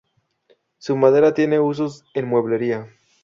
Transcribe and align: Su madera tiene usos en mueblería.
Su 0.79 0.97
madera 0.97 1.35
tiene 1.35 1.59
usos 1.59 2.05
en 2.15 2.27
mueblería. 2.27 2.87